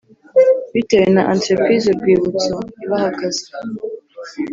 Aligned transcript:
bitewe 0.73 1.07
na 1.15 1.21
entrepise 1.33 1.87
Urwibutso 1.89 2.55
ibaha 2.83 3.07
akazi 3.11 3.47